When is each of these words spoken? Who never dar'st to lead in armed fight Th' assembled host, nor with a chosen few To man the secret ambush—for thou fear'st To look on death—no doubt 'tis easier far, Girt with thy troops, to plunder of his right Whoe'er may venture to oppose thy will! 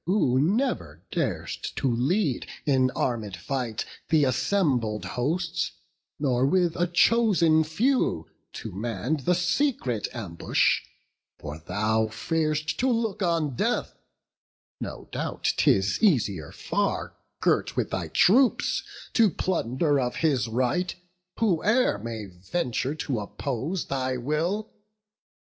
Who 0.07 0.41
never 0.41 1.03
dar'st 1.11 1.75
to 1.75 1.87
lead 1.87 2.47
in 2.65 2.89
armed 2.95 3.37
fight 3.37 3.85
Th' 4.09 4.25
assembled 4.25 5.05
host, 5.05 5.73
nor 6.17 6.43
with 6.43 6.75
a 6.75 6.87
chosen 6.87 7.63
few 7.63 8.25
To 8.53 8.71
man 8.71 9.17
the 9.23 9.35
secret 9.35 10.07
ambush—for 10.11 11.59
thou 11.67 12.07
fear'st 12.07 12.77
To 12.79 12.91
look 12.91 13.21
on 13.21 13.55
death—no 13.55 15.07
doubt 15.11 15.53
'tis 15.57 16.01
easier 16.01 16.51
far, 16.51 17.13
Girt 17.39 17.77
with 17.77 17.91
thy 17.91 18.07
troops, 18.07 18.81
to 19.13 19.29
plunder 19.29 19.99
of 19.99 20.15
his 20.15 20.47
right 20.47 20.95
Whoe'er 21.37 21.99
may 21.99 22.25
venture 22.25 22.95
to 22.95 23.19
oppose 23.19 23.85
thy 23.85 24.17
will! 24.17 24.71